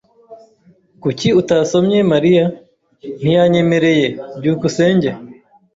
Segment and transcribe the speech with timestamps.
[1.01, 2.45] "Kuki utasomye Mariya?"
[3.21, 4.07] "Ntiyanyemereye."
[4.39, 5.09] byukusenge